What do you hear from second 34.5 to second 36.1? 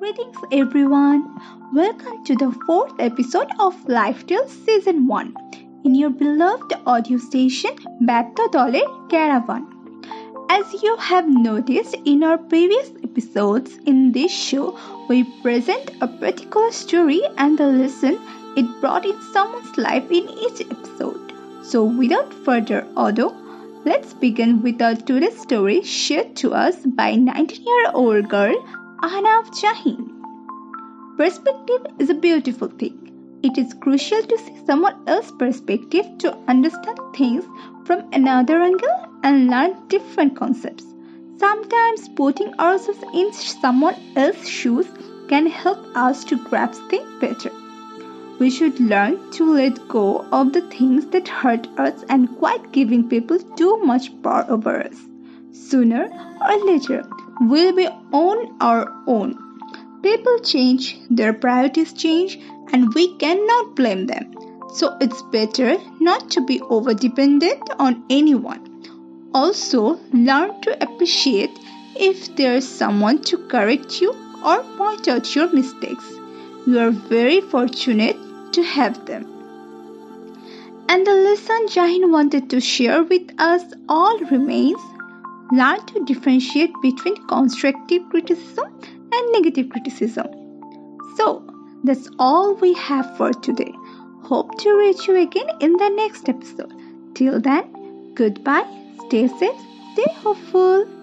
someone else's perspective